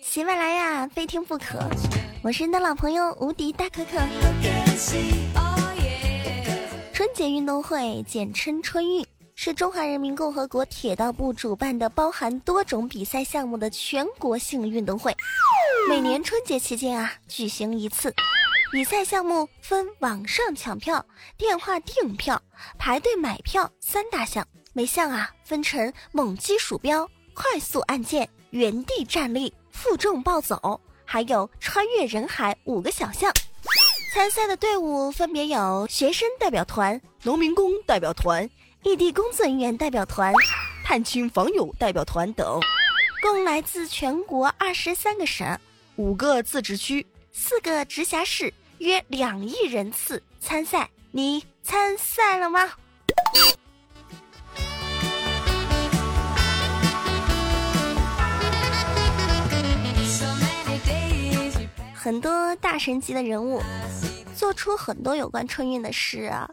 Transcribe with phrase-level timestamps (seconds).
[0.00, 1.58] 喜马拉雅非听不可，
[2.22, 3.98] 我是你的老朋友无敌大可可。
[6.92, 15.12] 春节运动会简称春运，是中华人民共和国铁道部主办的包含多种比赛项目的全国性运动会，
[15.88, 18.14] 每年春节期间啊举行一次。
[18.70, 21.04] 比赛项目分网上抢票、
[21.36, 22.40] 电话订票、
[22.78, 29.50] 排队买票三大项，每项啊分成猛击鼠标、快速按键、原地站立。
[29.70, 33.32] 负重暴走，还有穿越人海五个小项。
[34.12, 38.46] 参赛的队伍分别有学生代表团、农民工代表团、
[38.82, 40.30] 异地工作人员代表团、
[40.84, 42.60] 探亲访友代表团等，
[43.22, 45.58] 共来自全国二十三个省、
[45.96, 50.90] 五个自治区、四个直辖市，约两亿人次参赛。
[51.12, 52.70] 你参赛了吗？
[62.06, 63.60] 很多大神级的人物
[64.32, 66.48] 做出很多有关春运的事啊。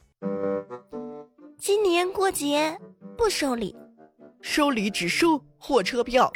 [1.60, 2.76] 今年过节
[3.16, 3.78] 不收礼，
[4.42, 6.32] 收礼只收火车票。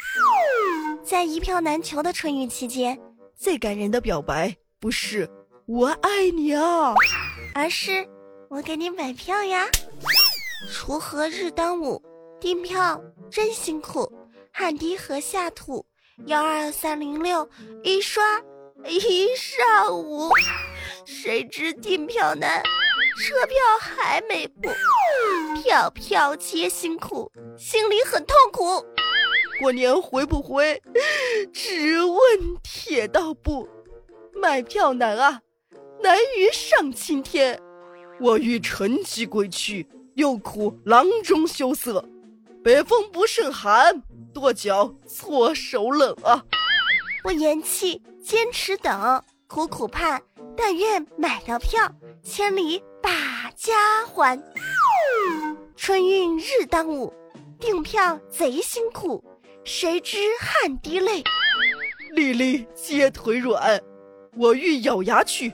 [1.03, 2.95] 在一票难求的春运期间，
[3.35, 5.27] 最感人的表白不是
[5.65, 6.93] “我爱你啊”，
[7.55, 8.07] 而是
[8.51, 9.65] “我给你买票呀”。
[10.71, 11.99] 锄禾日当午，
[12.39, 13.01] 订票
[13.31, 14.13] 真辛苦，
[14.51, 15.83] 汗滴禾下土，
[16.27, 17.49] 幺二三零六
[17.81, 18.21] 一刷。
[18.85, 20.29] 一上午，
[21.05, 22.61] 谁知订票难，
[23.17, 24.69] 车票还没补，
[25.61, 28.85] 票票皆辛苦，心里很痛苦。
[29.59, 30.81] 过年回不回？
[31.51, 32.19] 只问
[32.61, 33.67] 铁道部，
[34.33, 35.41] 买票难啊，
[36.01, 37.59] 难于上青天。
[38.19, 42.05] 我欲乘机归去，又苦囊中羞涩。
[42.63, 44.01] 北风不胜寒，
[44.33, 46.43] 跺脚搓手冷啊。
[47.23, 48.01] 我言弃。
[48.27, 50.21] 坚持等，苦苦盼，
[50.57, 51.89] 但愿买到票，
[52.21, 53.09] 千里把
[53.55, 54.37] 家还。
[55.77, 57.13] 春运日当午，
[57.57, 59.23] 订票贼辛苦，
[59.63, 61.23] 谁知汗滴泪，
[62.15, 63.81] 粒粒皆腿软。
[64.35, 65.53] 我欲咬牙去，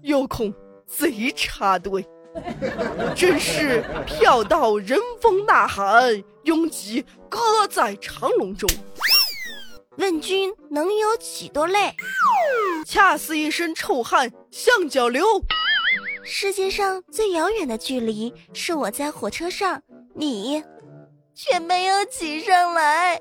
[0.00, 0.50] 又恐
[0.86, 2.06] 贼插队。
[3.14, 8.66] 真是票到人风呐喊，拥挤搁在长龙中。
[9.96, 11.94] 问君能有几多泪？
[12.86, 15.24] 恰似一身臭汗向脚流。
[16.24, 19.82] 世界上最遥远的距离，是我在火车上，
[20.14, 20.62] 你
[21.34, 23.20] 却没有挤上来。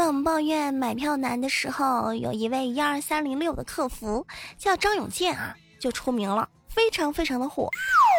[0.00, 7.68] 在我们抱怨买票难的时候，有一位幺二三零六的客服叫张永健啊，就出名了，非常非常的火。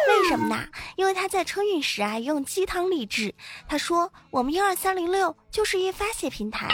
[0.06, 0.64] 为什么呢？
[0.94, 3.34] 因为他在春运时啊，用鸡汤励志。
[3.66, 6.68] 他说：“我们幺二三零六就是一发泄平台。”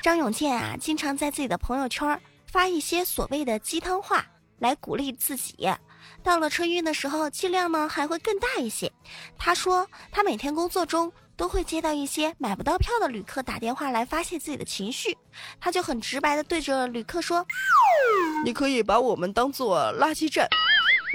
[0.00, 4.24] 张永健啊，经常在自己的朋友圈发一些所谓的鸡汤话
[4.60, 5.68] 来鼓励自己。
[6.22, 8.92] 到了春运的时候，剂量呢还会更大一些。
[9.36, 11.12] 他说，他每天工作中。
[11.36, 15.16] 都会接到一些买不到票的旅客打电话来发泄自己的情绪，
[15.60, 17.46] 他就很直白的对着旅客说
[18.44, 20.48] ：“你可以把我们当做垃圾站，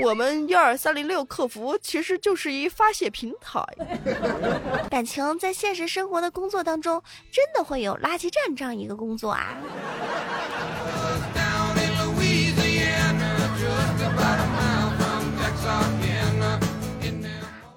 [0.04, 3.64] 我们幺二三零六客服其实就是一发泄平台。
[4.90, 9.58] 感情在现实生活的工作当中，真的会有垃圾站这样一个工作啊。”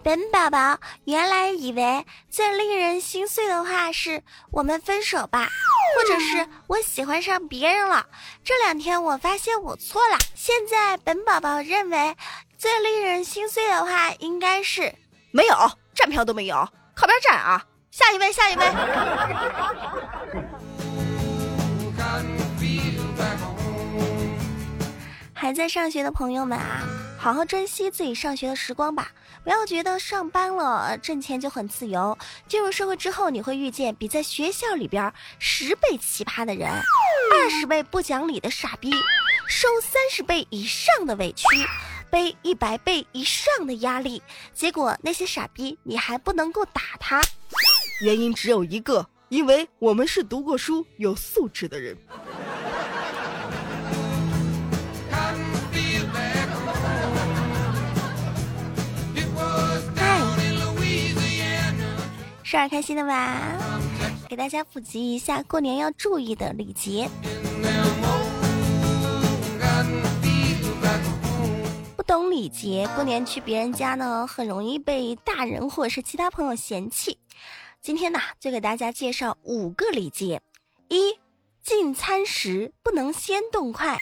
[0.05, 5.49] 本宝宝原来以为最令人心碎的话是我们分手吧，
[5.97, 8.05] 或者是我喜欢上别人了。
[8.45, 12.15] 这两天我发现我错了，现在本宝宝认为
[12.59, 14.95] 最令人心碎的话应该是
[15.31, 15.57] 没有
[15.95, 17.65] 站票都没有，靠边站啊！
[17.91, 18.65] 下一位，下一位。
[25.33, 26.83] 还在上学的朋友们啊，
[27.25, 29.11] 好好珍惜自己上学的时光吧。
[29.43, 38.91] 不要觉得上班了挣钱就很自由，进入社会之后，你会遇见比在学校里边十倍奇葩的人，二十倍不讲理的傻逼，
[39.49, 41.47] 受三十倍以上的委屈，
[42.11, 44.23] 背一百倍以上的压力。
[44.53, 47.23] 结果那些傻逼你还不能够打他，
[48.03, 51.97] 原因只有一个，因为我们是读过书、有素质的人。
[62.63, 63.59] 是开心的吧？
[64.29, 67.09] 给大家普及一下过年要注意的礼节。
[71.97, 77.19] 不懂礼节，过年去别人家呢，很容易被大人或者是其他朋友嫌弃。
[77.81, 80.41] 今天呢，就给大家介绍五个礼节：
[80.89, 81.19] 一、
[81.63, 83.99] 进餐时不能先动筷，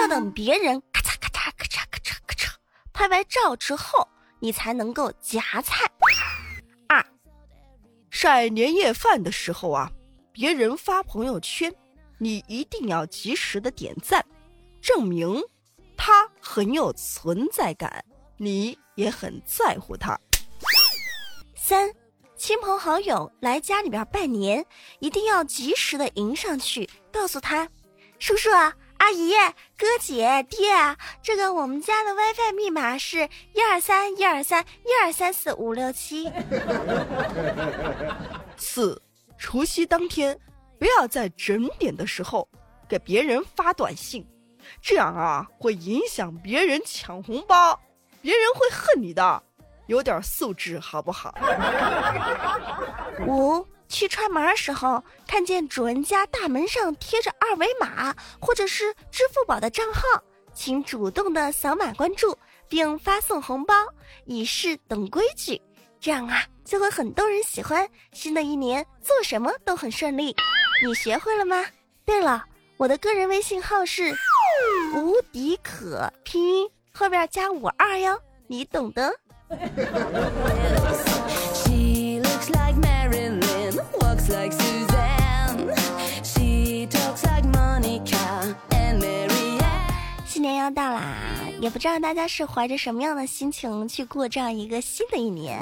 [0.00, 2.54] 要等别人咔嚓咔嚓咔嚓咔嚓咔嚓
[2.92, 4.08] 拍完照之后，
[4.40, 5.90] 你才能够夹菜。
[8.22, 9.90] 在、年夜饭的时候啊，
[10.30, 11.74] 别人发朋友圈，
[12.18, 14.24] 你一定要及时的点赞，
[14.80, 15.42] 证明。
[15.96, 18.04] 他很有存在感，
[18.36, 20.16] 你也很在乎他。
[21.56, 21.92] 三，
[22.36, 24.64] 亲朋好友来家里边拜年，
[25.00, 27.68] 一定要及时的迎上去，告诉他，
[28.20, 29.32] 叔叔啊、阿姨、
[29.76, 36.30] 哥姐、爹，这个我们家的 WiFi 密码是一二三一二三一二三四五六七。
[38.56, 39.02] 四，
[39.36, 40.38] 除夕当天，
[40.78, 42.48] 不要在整点的时候
[42.88, 44.24] 给别人发短信。
[44.80, 47.76] 这样啊，会影响别人抢红包，
[48.20, 49.42] 别人会恨你的。
[49.88, 51.34] 有点素质好不好？
[53.26, 60.02] 五 去串门的时候，看见主人家大门上贴着二维码或者是支付宝的账号，
[60.54, 62.36] 请主动的扫码关注
[62.68, 63.74] 并发送红包，
[64.24, 65.60] 以示懂规矩。
[66.00, 67.86] 这样啊，就会很多人喜欢。
[68.12, 70.34] 新的一年做什么都很顺利，
[70.82, 71.64] 你学会了吗？
[72.04, 72.44] 对了，
[72.78, 74.12] 我的个人微信号是。
[74.94, 79.12] 无敌可拼音后边加五二哟，你懂得。
[90.62, 91.16] 要到啦，
[91.60, 95.60] 也不知道大家是怀着什么样的心情去过这样一个新的一年。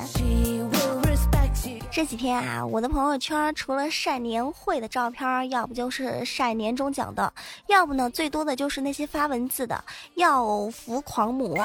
[1.91, 7.33] 这几天啊，我的朋友圈除了晒年会的照片，要不就是晒年终奖的，
[7.67, 9.83] 要不呢最多的就是那些发文字的
[10.15, 11.57] 要福狂魔，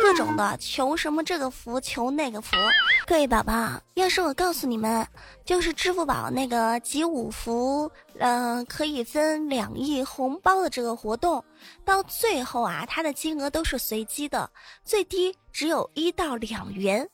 [0.00, 2.56] 各种的求什么这个福，求那个福。
[3.06, 5.06] 各位宝宝，要是我告诉你们，
[5.44, 11.44] 就是支付宝那个集五福，嗯，可以分两亿红包的这个活动，
[11.84, 14.50] 到最后啊，它的金额都是随机的，
[14.84, 17.08] 最低只有一到两元。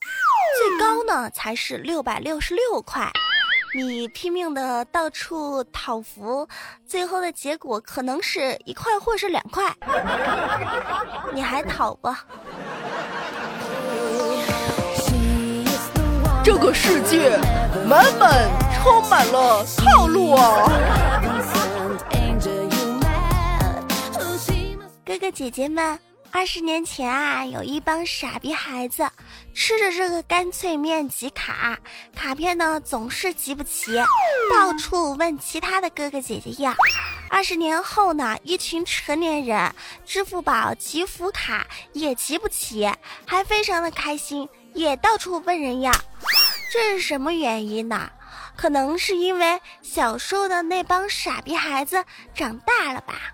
[0.57, 3.11] 最高呢才是六百六十六块，
[3.75, 6.47] 你拼命的到处讨福，
[6.85, 9.75] 最后的结果可能是一块或是两块，
[11.33, 12.13] 你还讨不？
[16.43, 17.37] 这个世界
[17.87, 20.69] 满满充满了套路啊！
[25.13, 25.99] 哥哥姐姐们。
[26.31, 29.07] 二十年前啊，有一帮傻逼孩子
[29.53, 31.77] 吃着这个干脆面集卡，
[32.15, 33.95] 卡片呢总是集不齐，
[34.51, 36.73] 到处问其他的哥哥姐姐要。
[37.29, 39.71] 二十年后呢，一群成年人
[40.03, 42.91] 支付宝集福卡也集不齐，
[43.27, 45.91] 还非常的开心，也到处问人要。
[46.71, 48.09] 这是什么原因呢？
[48.55, 53.32] 可能是因为小时候的那帮傻逼孩子长大了吧。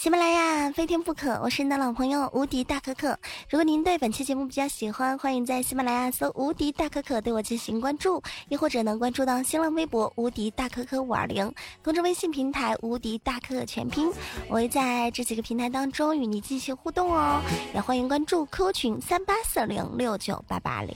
[0.00, 3.10] 喜马拉雅非天不可，我是你的老朋友无敌大可可。
[3.50, 11.52] 如果您对本期节目比较喜欢，欢迎在喜马拉雅搜“无敌大可可”对我进行关注，亦或者能关注到新浪微博“无敌大可可五二零”
[11.84, 14.10] 公众微信平台“无敌大可可全拼”，
[14.48, 17.42] 我会在这几个平台当中与你进行互动哦。
[17.74, 20.94] 也欢迎关注 QQ 群三八四零六九八八零。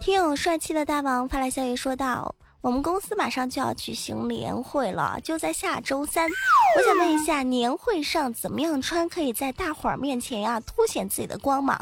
[0.00, 2.34] 听友帅气的大王发来消息说道。
[2.62, 6.30] 我们公司马上就要举行年会了，就在下周三。
[6.76, 11.76] 我想问一下，年会上怎么样穿可以在大伙儿面前呀凸显自己的光芒？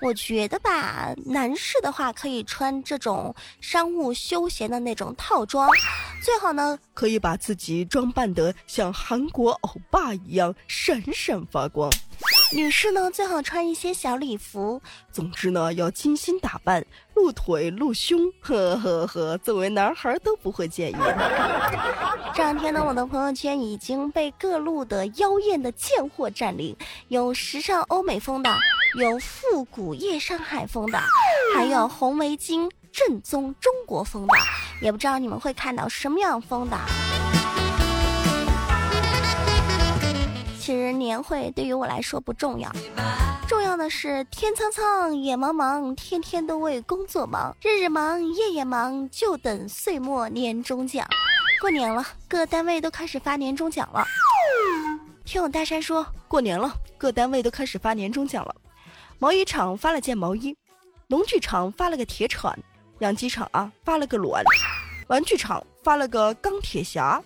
[0.00, 5.70] 我觉得吧，男士的话可以穿这种商务休闲的那种套装，
[6.20, 11.88] 最好呢可以把自己装扮得像韩国欧巴一样闪闪发光。
[12.54, 14.80] 女士呢，最好穿一些小礼服。
[15.10, 20.96] 总之呢，要精心打扮，露腿露胸， 呵呵呵，作为男孩都不会介意。
[22.34, 26.76] 这两天呢，我的朋友圈已经被各路的妖艳的贱货占领，
[27.08, 28.54] 有时尚欧美风的，
[28.98, 31.00] 有复古夜上海风的，
[31.56, 34.34] 还有红围巾正宗中国风的，
[34.82, 36.76] 也不知道你们会看到什么样风的。
[40.62, 42.70] 其实年会对于我来说不重要，
[43.48, 51.04] 重要的是天苍苍，野茫茫，天天都为工作忙，日日忙，夜夜忙，就等岁末年终奖。
[51.60, 54.04] 过年了，各单位都开始发年终奖了。
[55.24, 58.54] 听我大山说，过年了，各单位都开始发年终奖了。
[59.18, 60.56] 毛衣厂发了件毛衣，
[61.08, 62.56] 农具厂发了个铁铲，
[63.00, 64.44] 养鸡场啊发了个卵，
[65.08, 67.20] 玩具厂发了个钢铁侠。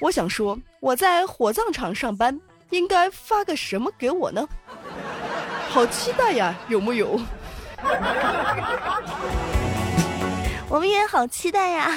[0.00, 0.56] 我想说，
[0.86, 2.40] 我在火葬场上班，
[2.70, 4.46] 应该发个什么给我呢？
[5.68, 7.20] 好期待呀，有木有？
[10.68, 11.92] 我们也好期待呀。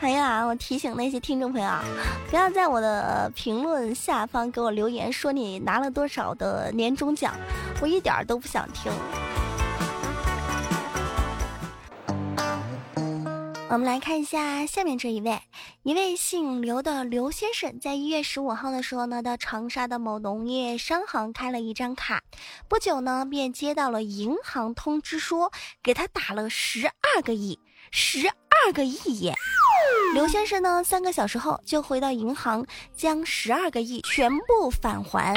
[0.00, 1.82] 哎呀，我提醒那些听众朋友啊，
[2.28, 7.34] 不要在我的评论下方给我留言说你拿了多少的年终奖，
[7.80, 8.92] 我一点都不想听。
[13.70, 15.38] 我们来看一下下面这一位，
[15.82, 22.22] 一位姓刘的刘先生，在一月十五号的时候呢，到长沙的某农业商行开了一张卡，
[22.66, 27.60] 不久呢，便接到了银行通知说给他打了十二个亿，
[27.90, 29.34] 十二个亿耶！
[30.14, 35.34] 刘先生呢，三个小时后就回到银行，将十二个亿全部返还。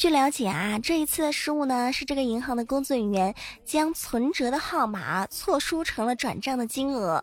[0.00, 3.34] 据了解啊，这一次的失误呢，是这个银行的工作人员
[3.66, 7.22] 将存折的号码错输成了转账的金额。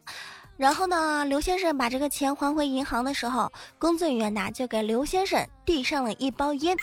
[0.57, 6.77] 然后呢，刘先生把这个钱还回银行的时候，工作人员呢就给刘先生递上了一包烟。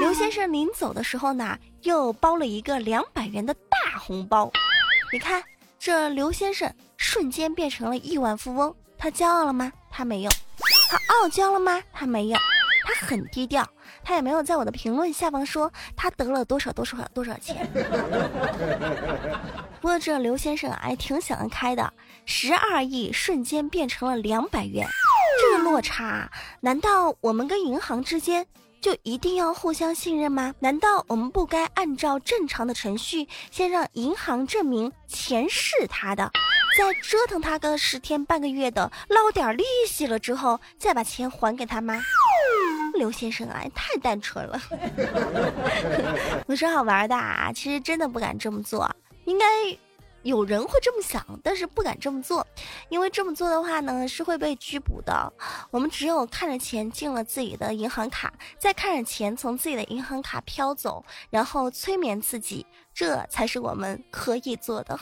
[0.00, 4.50] 刘先生临走的时候呢，又包了一个两百元的大红包。
[5.12, 5.40] 你看，
[5.78, 8.74] 这刘先生瞬间变成了亿万富翁。
[8.98, 9.72] 他骄傲了吗？
[9.92, 10.30] 他没有。
[10.90, 11.80] 他傲娇了吗？
[11.92, 12.38] 他没有。
[12.92, 13.66] 他很低调，
[14.02, 17.68] 他也没有在我的评论下方说他得了多少多少多少钱。
[19.80, 21.92] 不过这刘先生还挺想得开的，
[22.26, 24.88] 十二亿瞬间变成了两百元，
[25.40, 26.30] 这个落差，
[26.60, 28.46] 难道我们跟银行之间
[28.80, 30.54] 就一定要互相信任吗？
[30.58, 36.30] 难道我们不该按照正常的程序，先让银行证明钱是他的？
[36.78, 42.00] 再折腾他个十天半个月的，捞点利息了之后，再把钱还给他吗？
[43.00, 44.60] 刘先生啊，太单纯了。
[46.46, 48.88] 我说好玩的啊，其实真的不敢这么做。
[49.24, 49.46] 应该
[50.22, 52.46] 有人会这么想，但是不敢这么做，
[52.90, 55.32] 因为这么做的话呢，是会被拘捕的。
[55.70, 65.00] 我们只有看着钱进了自己的银行卡，再看着钱从自己的银行卡飘走，然后催眠自己，这才是我们可以做的。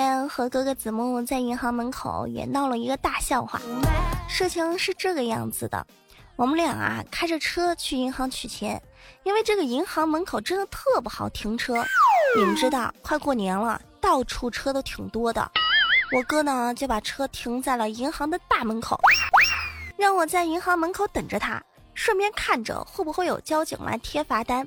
[0.00, 3.60] 天和哥哥子木在银行门口也闹了一个大笑话，
[4.26, 5.86] 事情是这个样子的，
[6.36, 8.82] 我们俩啊开着车去银行取钱，
[9.24, 11.84] 因为这个银行门口真的特不好停车，
[12.34, 15.46] 你们知道，快过年了，到处车都挺多的，
[16.16, 18.98] 我哥呢就把车停在了银行的大门口，
[19.98, 24.66] 让我在银行门口等着他，顺便看着会不会有交警来贴罚单。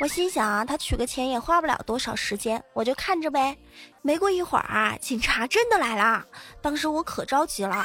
[0.00, 3.56] 我心想啊，他取个钱也花不了多少时间，我就看着呗。
[4.00, 6.24] 没过一会儿啊，警察真的来了。
[6.62, 7.84] 当时我可着急了，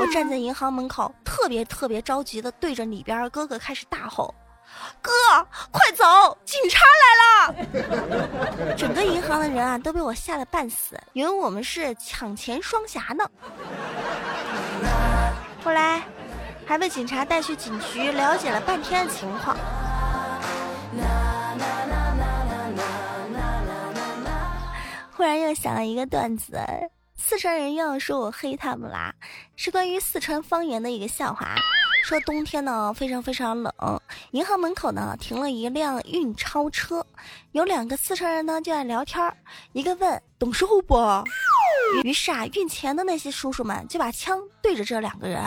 [0.00, 4.32] 我站在银行门口，特别特别着急的对着里边哥哥开始大吼
[5.02, 5.10] ：“哥，
[5.72, 6.04] 快走，
[6.44, 13.28] 警察来了！” 整个银行的人啊都被我吓得半死，以为我们是抢钱双侠呢。
[15.64, 16.04] 后来
[16.64, 19.56] 还被警察带去警局了解了半天的情况。
[25.18, 26.64] 忽然又想了一个段子，
[27.16, 29.12] 四川人又要说我黑他们啦，
[29.56, 31.56] 是关于四川方言的一个笑话。
[32.04, 37.04] 说冬天呢非常非常冷，银行门口呢停了一辆运钞车，
[37.50, 39.36] 有两个四川人呢就在聊天
[39.72, 40.96] 一个问动手不？
[42.04, 45.42] 于是啊运钱的那些叔叔们就把枪对着这两个人，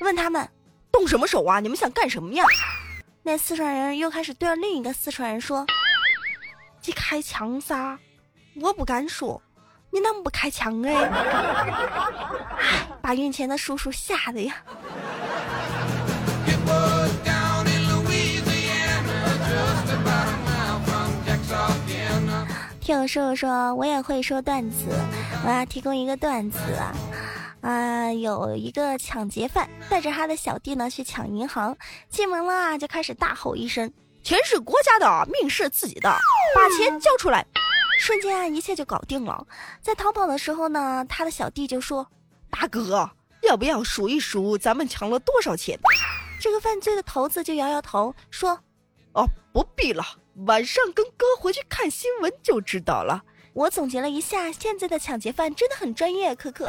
[0.00, 0.50] 问他们
[0.90, 1.60] 动什么手啊？
[1.60, 2.44] 你们想干什么呀？
[3.22, 5.64] 那四川人又开始对着另一个四川人说
[6.84, 7.96] ：“你开枪噻！”
[8.60, 9.40] 我不敢说，
[9.90, 11.10] 你怎么不开枪 哎？
[13.02, 14.54] 把运钱的叔叔吓得呀！
[22.80, 24.86] 听我说说，我也会说段子，
[25.44, 26.94] 我要提供一个段子啊！
[27.62, 31.76] 啊，有一个抢劫犯带着他的小弟呢去抢银行，
[32.10, 33.90] 进门了，就开始大吼一声
[34.22, 37.44] ：“钱是国家的，命是自己的，把钱交出来！”
[37.98, 39.46] 瞬间啊，一切就搞定了。
[39.80, 42.06] 在逃跑的时候呢，他的小弟就说
[42.50, 43.10] ：“大哥，
[43.42, 45.78] 要不要数一数咱们抢了多少钱？”
[46.40, 48.58] 这个犯罪的头子就摇摇头说
[49.14, 50.04] ：“哦，不必了，
[50.46, 53.22] 晚上跟哥回去看新闻就知道了。”
[53.54, 56.68] 我总结了一下，现在的抢劫犯真的很专业，可可，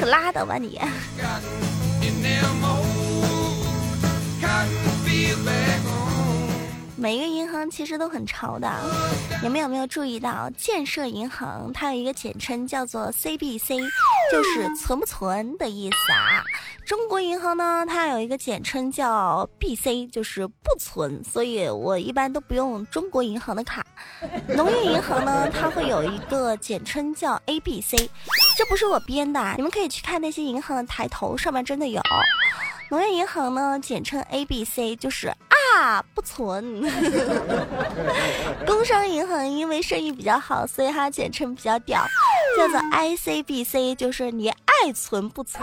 [0.00, 0.80] 可 拉倒吧你！
[7.00, 8.68] 每一个银行其实都很潮的，
[9.40, 13.78] 你们有没有注意到建设银行它有一个简称叫做 CBC，
[14.32, 16.42] 就是存不存的意思啊。
[16.84, 23.86] 中国银行呢，它有一个简称叫 BC，就是不存，所以我一般都不用中国银行的卡。
[24.48, 27.92] 农业银行呢，它会有一个简称叫 ABC，
[28.56, 32.02] 这不是我编的，你们可以去看那些银行的抬头，上面真的有。
[32.90, 35.32] 农业银行呢，简称 ABC，就是
[36.14, 36.82] 不存。
[38.66, 42.04] 工商银行因为生意比较好，所以它简称比较屌，
[42.56, 45.62] 叫做 ICBC，就是你爱存不存。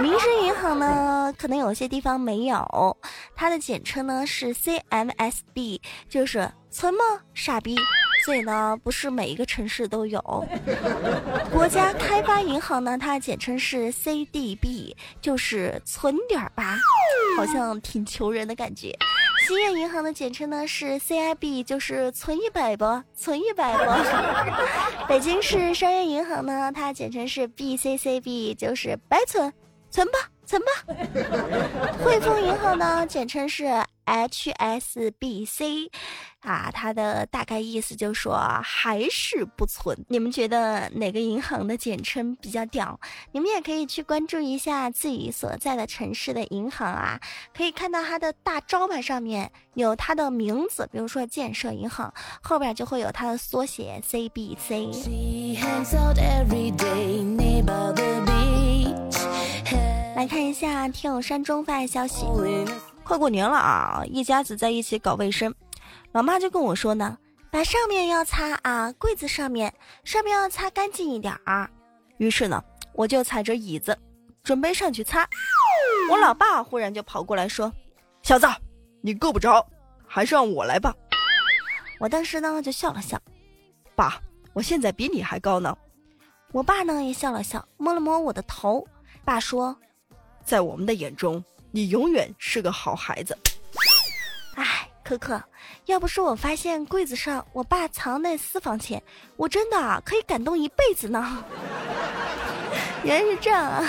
[0.00, 2.96] 民生银行呢，可能有些地方没有，
[3.34, 7.00] 它的简称呢是 CMSB，就是存吗？
[7.34, 7.76] 傻逼。
[8.24, 10.20] 所以呢，不是每一个城市都有。
[11.50, 16.76] 国家开发银行呢，它简称是 CDB，就是存点儿吧，
[17.36, 18.94] 好像挺求人的感觉。
[19.46, 23.90] 兴业银行的简称呢是 CIB，就是存一百不，存一百不。
[25.08, 29.50] 北京市商业银行呢，它简称是 BCCB，就是白存，
[29.90, 30.66] 存吧，存吧。
[32.04, 33.64] 汇丰银行呢，简称是。
[34.08, 35.90] HSBC，
[36.40, 40.04] 啊，它的大概意思就是说还是不存。
[40.08, 42.98] 你们觉得哪个银行的简称比较屌？
[43.32, 47.20] 你们也可以去关注一下自己所在的城市的银行啊，
[47.54, 52.12] 可以看到它的大招牌上面有它的名字，比如说建设银行，
[52.42, 55.58] 后边就会有它的缩写 CBC。
[60.16, 62.24] 来看一下听友山中发的消息。
[63.08, 65.54] 快过年了啊，一家子在一起搞卫生，
[66.12, 67.16] 老妈就跟我说呢，
[67.50, 69.72] 把上面要擦啊，柜子上面
[70.04, 71.70] 上面要擦干净一点啊。
[72.18, 73.98] 于是呢，我就踩着椅子
[74.42, 75.26] 准备上去擦，
[76.10, 77.72] 我老爸忽然就跑过来说
[78.22, 78.46] ：“小子，
[79.00, 79.66] 你够不着，
[80.06, 80.94] 还是让我来吧。”
[81.98, 83.18] 我当时呢就笑了笑，
[83.96, 84.20] 爸，
[84.52, 85.74] 我现在比你还高呢。
[86.52, 88.86] 我爸呢也笑了笑，摸了摸我的头，
[89.24, 89.74] 爸说
[90.44, 93.36] ：“在我们的眼中。”你永远是个好孩子。
[94.54, 95.40] 哎，可可，
[95.86, 99.02] 要不是我发现柜子上我爸藏那私房钱，
[99.36, 101.44] 我真的可以感动一辈子呢。
[103.04, 103.84] 原来是这样啊！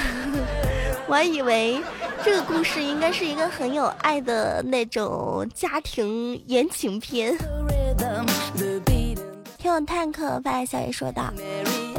[1.08, 1.82] 我还以为
[2.24, 7.36] 这个故事应该是一个很有爱的那种家庭言情片。
[9.58, 11.34] 听我探客发消息说道：“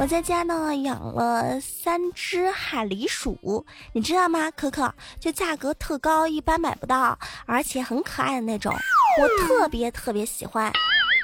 [0.01, 4.49] 我在家呢养了三只海狸鼠，你知道吗？
[4.57, 10.73] 可可，就价格特高，一般买不到，而且很可爱的那种，我特别特别喜欢。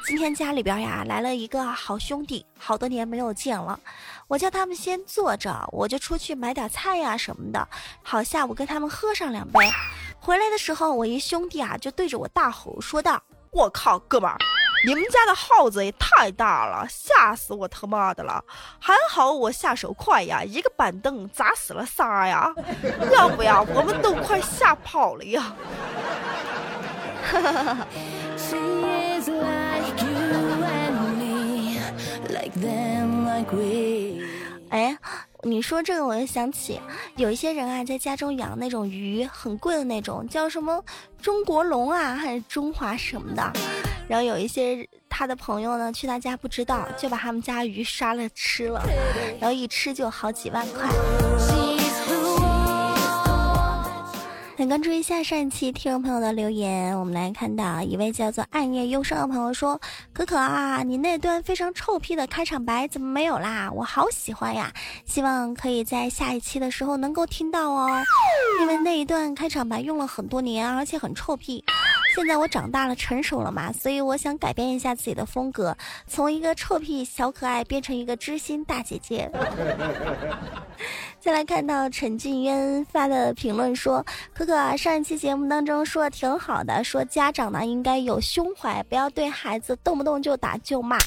[0.05, 3.79] 今天家里边呀来了一个好兄弟，好多年没有见了，
[4.27, 7.67] 我叫他们先坐着，我就出去买点菜呀什么的，
[8.03, 9.59] 好下午跟他们喝上两杯。
[10.19, 14.37] 回来的时候，我一兄弟啊就对着我大吼说道：我靠，哥们儿！”
[14.87, 18.41] 你们家的耗子也太大了，吓死我他妈的了！
[18.79, 22.49] 还好我下手快呀，一个板凳砸死了仨呀，
[23.11, 25.53] 要不呀，我们都快吓跑了呀！
[27.29, 27.87] 哈哈哈哈。
[34.69, 34.97] 哎，
[35.43, 36.79] 你说这个，我就想起
[37.17, 40.81] 有一些人啊，在家中养那种鱼，很贵的那种，叫什么
[41.21, 43.51] 中国龙啊，还是中华什么的。
[44.07, 48.81] 然后有一些他的朋友呢，去他家不知道，就把他们家鱼杀了吃了，
[49.39, 50.89] 然后一吃就好几万块。
[54.57, 59.79] 来关注一下上一期听众朋友的留言，我们来看到一位叫做暗夜忧伤的朋友说
[60.11, 63.69] ：“可可啊，你那段非常臭屁的开场白怎么没有啦？
[63.71, 64.73] 我好喜欢呀，
[65.05, 68.03] 希望可以在下一期的时候能够听到哦，
[68.61, 71.63] 因为那一段开场白用了很多年，而且很臭屁。”
[72.17, 75.77] 现在我长大了，成熟了嘛，所以我想改变一下自己的风格，
[76.07, 79.31] 从一个臭屁小可爱变成一个知心大姐姐。
[81.21, 84.03] 再来看到陈静渊发的评论说
[84.33, 90.97] ：“可可上一期节目当中说的挺好的，说家长呢应该有胸怀，不要对孩子动不动就打就骂。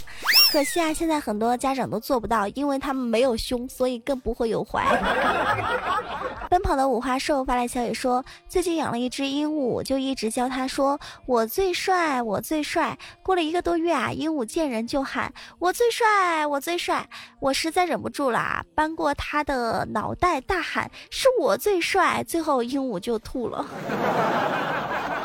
[0.53, 4.85] 可惜啊，现在很多家长都做不到，因为他们没有胸，所以更不会有怀。
[6.71, 12.97] 好的五花兽发来消息说，最近养了一只鹦鹉，就一直教它说“我最帅，我最帅”。
[13.25, 17.09] 过了一个多月啊，鹦鹉见人就喊“我最帅，我最帅”。
[17.43, 23.67] 我实在忍不住了，搬过它的脑袋大喊“是我最帅”，最后鹦鹉就吐了。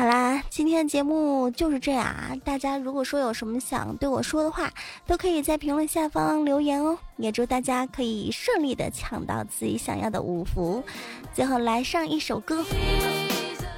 [0.00, 2.32] 好啦，今天的节目就是这样啊！
[2.42, 4.72] 大家如果说有什么想对我说的话，
[5.06, 6.96] 都可以在评论下方留言哦。
[7.18, 10.82] 也祝大家可以顺利的抢到自己想要的五福。
[11.34, 12.64] 最后来上一首歌，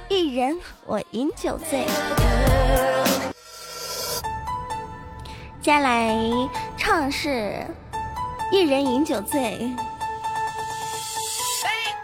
[0.07, 1.83] 一人我饮酒醉。
[5.61, 6.17] 接下来
[6.77, 7.67] 唱是
[8.49, 9.69] 一人饮酒醉。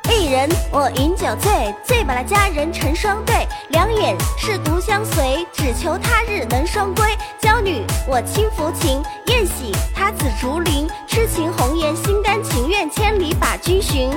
[0.10, 7.06] 一人我饮酒醉，醉把那佳人成双对，两眼是独相随，只求他日能双归。
[7.40, 14.12] 娇女我轻抚琴，宴喜他紫竹林，痴情红颜心甘情愿，千里把君寻。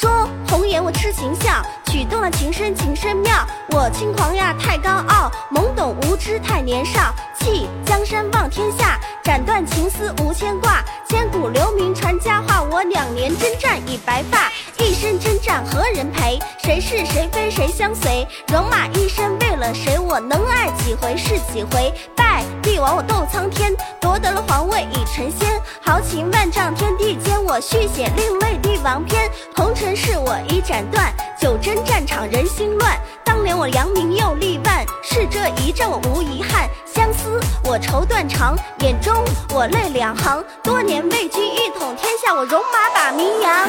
[0.00, 3.46] 说红颜我痴情笑，曲动了情深情深妙。
[3.72, 12.62] 我轻狂呀太高傲，懵懂无知太年少，弃江山望天下，斩断情丝无牵挂，千古留名传佳话。
[12.62, 14.50] 我两年征战已白发。
[14.78, 16.38] 一生征战何人陪？
[16.64, 18.26] 谁是谁非谁相随？
[18.46, 19.98] 戎马一生为了谁？
[19.98, 21.92] 我能爱几回是几回？
[22.16, 22.42] 拜
[22.80, 25.60] 王我斗苍天，夺得了皇位已成仙。
[25.82, 29.30] 豪情万丈天地间，我续写另类帝王篇。
[29.54, 32.98] 红尘事我已斩断，九征战场人心乱。
[33.24, 36.68] 当年我扬名又立万，是这一战我无遗憾。
[36.86, 39.14] 相思我愁断肠，眼中
[39.54, 40.42] 我泪两行。
[40.62, 43.68] 多年为君一统天下，我戎马把名扬。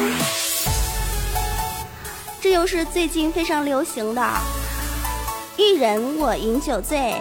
[2.40, 4.22] 这又是最近非常流行的
[5.56, 7.14] “一人我饮酒醉”，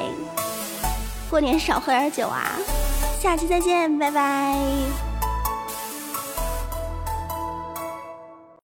[1.32, 2.60] 过年少喝点酒啊！
[3.22, 5.11] 下期再见，拜拜。